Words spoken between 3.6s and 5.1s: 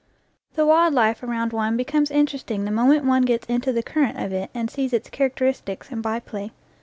the current of it and sees